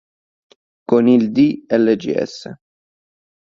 Con 0.87 1.07
il 1.07 1.31
D. 1.31 1.63
Lgs. 1.69 2.51